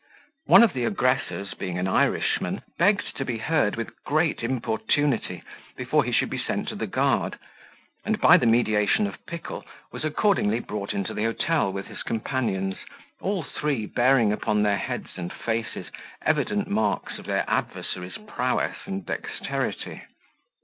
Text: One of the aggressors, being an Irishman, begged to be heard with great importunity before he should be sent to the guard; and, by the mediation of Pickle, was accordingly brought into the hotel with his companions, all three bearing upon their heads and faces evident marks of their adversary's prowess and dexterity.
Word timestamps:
One 0.47 0.63
of 0.63 0.73
the 0.73 0.85
aggressors, 0.85 1.53
being 1.53 1.77
an 1.77 1.87
Irishman, 1.87 2.63
begged 2.79 3.15
to 3.17 3.23
be 3.23 3.37
heard 3.37 3.75
with 3.75 3.93
great 4.03 4.41
importunity 4.41 5.43
before 5.77 6.03
he 6.03 6.11
should 6.11 6.31
be 6.31 6.39
sent 6.41 6.69
to 6.69 6.75
the 6.75 6.87
guard; 6.87 7.37
and, 8.03 8.19
by 8.19 8.37
the 8.37 8.47
mediation 8.47 9.05
of 9.05 9.23
Pickle, 9.27 9.63
was 9.91 10.03
accordingly 10.03 10.59
brought 10.59 10.95
into 10.95 11.13
the 11.13 11.25
hotel 11.25 11.71
with 11.71 11.85
his 11.85 12.01
companions, 12.01 12.77
all 13.19 13.43
three 13.43 13.85
bearing 13.85 14.33
upon 14.33 14.63
their 14.63 14.77
heads 14.79 15.09
and 15.17 15.31
faces 15.31 15.91
evident 16.23 16.67
marks 16.67 17.19
of 17.19 17.27
their 17.27 17.45
adversary's 17.47 18.17
prowess 18.17 18.77
and 18.87 19.05
dexterity. 19.05 20.01